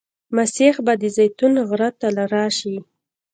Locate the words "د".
1.01-1.03